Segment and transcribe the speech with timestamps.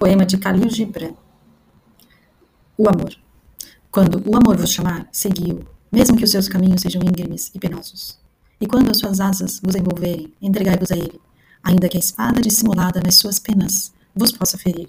[0.00, 1.12] Poema de Khalil Gibran.
[2.78, 3.14] O amor.
[3.92, 8.18] Quando o amor vos chamar, segui-o, mesmo que os seus caminhos sejam íngremes e penosos.
[8.58, 11.20] E quando as suas asas vos envolverem, entregai-vos a ele,
[11.62, 14.88] ainda que a espada dissimulada nas suas penas vos possa ferir.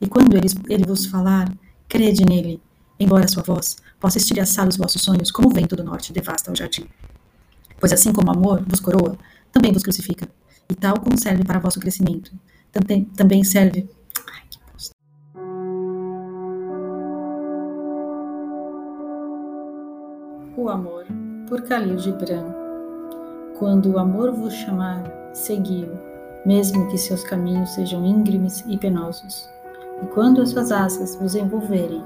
[0.00, 1.56] E quando ele, ele vos falar,
[1.88, 2.60] crede nele,
[2.98, 6.50] embora a sua voz possa estilhaçar os vossos sonhos como o vento do norte devasta
[6.50, 6.88] o jardim.
[7.78, 9.16] Pois assim como o amor vos coroa,
[9.52, 10.28] também vos crucifica,
[10.68, 12.32] e tal como serve para vosso crescimento,
[13.16, 13.88] também serve.
[20.64, 21.04] O amor,
[21.46, 22.46] por Khalil Gibran.
[23.58, 25.04] Quando o amor vos chamar,
[25.34, 25.92] segui-o,
[26.46, 29.46] mesmo que seus caminhos sejam íngremes e penosos.
[30.02, 32.02] E quando as suas asas vos envolverem,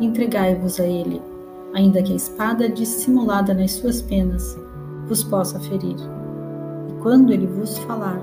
[0.00, 1.22] entregai-vos a ele,
[1.72, 4.58] ainda que a espada dissimulada nas suas penas
[5.06, 5.96] vos possa ferir.
[6.88, 8.20] E quando ele vos falar,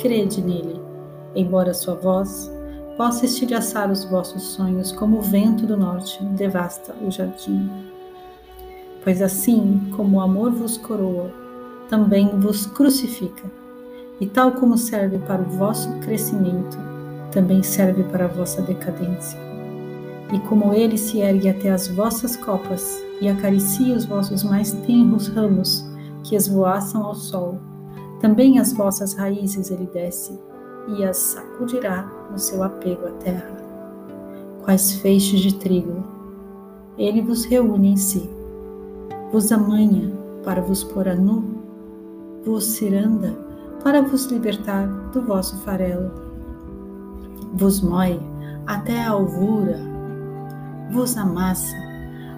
[0.00, 0.82] crede nele,
[1.36, 2.50] embora sua voz
[2.96, 7.70] possa estilhaçar os vossos sonhos como o vento do norte devasta o jardim.
[9.02, 11.30] Pois assim como o amor vos coroa,
[11.88, 13.50] também vos crucifica,
[14.20, 16.78] e tal como serve para o vosso crescimento,
[17.32, 19.38] também serve para a vossa decadência.
[20.32, 25.28] E como ele se ergue até as vossas copas e acaricia os vossos mais tenros
[25.28, 25.84] ramos
[26.22, 27.58] que esvoaçam ao sol,
[28.20, 30.38] também as vossas raízes ele desce
[30.96, 33.56] e as sacudirá no seu apego à terra.
[34.62, 36.04] Quais feixes de trigo,
[36.98, 38.28] ele vos reúne em si,
[39.32, 40.10] vos amanha
[40.44, 41.62] para vos pôr a nu,
[42.44, 43.36] vos ciranda
[43.82, 46.10] para vos libertar do vosso farelo,
[47.54, 48.20] vos moe
[48.66, 49.78] até a alvura,
[50.90, 51.76] vos amassa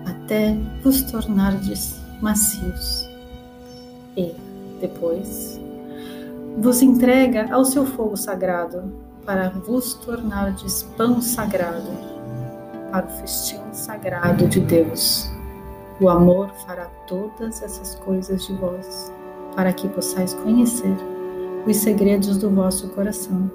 [0.07, 3.09] até vos tornardes macios,
[4.17, 4.35] e,
[4.81, 5.61] depois,
[6.59, 8.93] vos entrega ao seu fogo sagrado,
[9.25, 11.91] para vos tornardes pão sagrado,
[12.91, 15.31] para o festim sagrado de Deus.
[16.03, 19.13] O amor fará todas essas coisas de vós,
[19.55, 20.97] para que possais conhecer
[21.65, 23.49] os segredos do vosso coração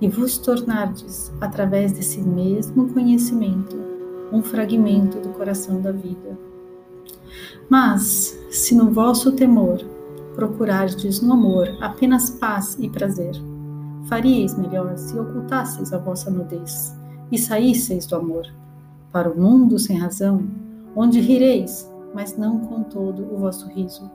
[0.00, 3.76] e vos tornardes, através desse mesmo conhecimento,
[4.32, 6.36] um fragmento do coração da vida.
[7.68, 9.78] Mas, se no vosso temor
[10.34, 13.34] procurardes no amor apenas paz e prazer.
[14.06, 16.92] Faríeis melhor se ocultasseis a vossa nudez
[17.30, 18.44] e saísseis do amor,
[19.12, 20.48] para o mundo sem razão,
[20.94, 24.10] onde rireis, mas não com todo o vosso riso,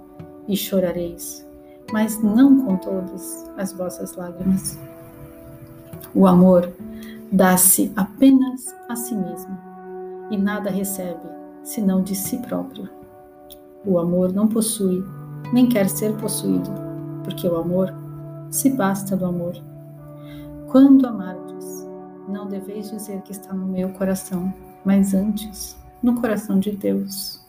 [0.48, 1.46] e chorareis,
[1.92, 4.78] mas não com todas as vossas lágrimas.
[6.14, 6.72] O amor
[7.32, 9.58] dá-se apenas a si mesmo,
[10.30, 11.28] e nada recebe,
[11.64, 12.90] senão de si próprio.
[13.86, 15.04] O amor não possui
[15.54, 16.70] nem quer ser possuído,
[17.24, 17.94] porque o amor
[18.50, 19.56] se basta do amor.
[20.68, 21.88] Quando amardes,
[22.28, 24.54] não deveis dizer que está no meu coração,
[24.84, 27.42] mas antes no coração de Deus.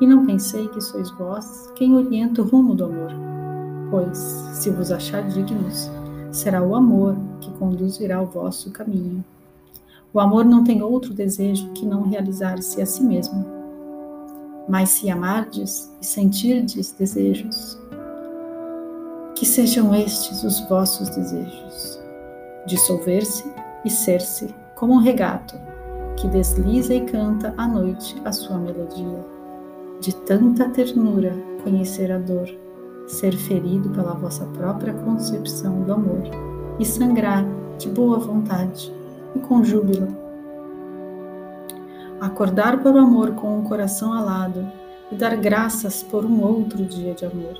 [0.00, 3.12] E não pensei que sois vós quem orienta o rumo do amor,
[3.90, 5.90] pois, se vos achar dignos,
[6.32, 9.24] será o amor que conduzirá o vosso caminho.
[10.12, 13.56] O amor não tem outro desejo que não realizar-se a si mesmo
[14.68, 17.78] mas se amardes e sentirdes desejos,
[19.34, 22.00] que sejam estes os vossos desejos:
[22.66, 23.44] dissolver-se
[23.84, 25.56] e ser-se como um regato
[26.16, 29.24] que desliza e canta à noite a sua melodia.
[30.00, 31.32] De tanta ternura
[31.62, 32.48] conhecer a dor,
[33.06, 36.22] ser ferido pela vossa própria concepção do amor
[36.78, 37.44] e sangrar
[37.78, 38.92] de boa vontade
[39.34, 40.26] e com júbilo
[42.20, 44.66] acordar para o amor com o coração alado
[45.10, 47.58] e dar graças por um outro dia de amor,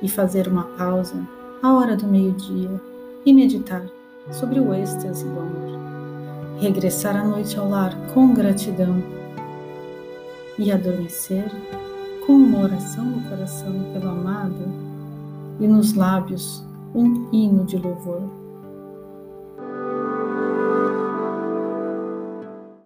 [0.00, 1.26] e fazer uma pausa
[1.60, 2.80] à hora do meio-dia
[3.26, 3.82] e meditar
[4.30, 5.87] sobre o êxtase do amor.
[6.60, 9.00] Regressar à noite ao lar com gratidão
[10.58, 11.48] e adormecer
[12.26, 14.68] com uma oração no coração pelo amado
[15.60, 18.47] e nos lábios um hino de louvor.